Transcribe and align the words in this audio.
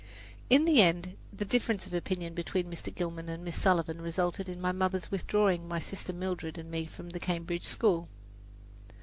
In 0.49 0.65
the 0.65 0.81
end 0.81 1.15
the 1.31 1.45
difference 1.45 1.85
of 1.85 1.93
opinion 1.93 2.33
between 2.33 2.71
Mr. 2.71 2.91
Gilman 2.91 3.29
and 3.29 3.43
Miss 3.45 3.55
Sullivan 3.55 4.01
resulted 4.01 4.49
in 4.49 4.59
my 4.59 4.71
mother's 4.71 5.11
withdrawing 5.11 5.67
my 5.67 5.79
sister 5.79 6.11
Mildred 6.11 6.57
and 6.57 6.71
me 6.71 6.87
from 6.87 7.11
the 7.11 7.19
Cambridge 7.19 7.65
school. 7.65 8.07